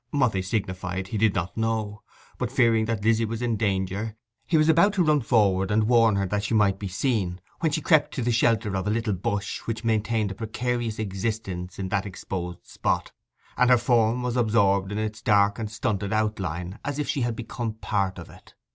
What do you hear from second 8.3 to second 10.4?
shelter of a little bush which maintained a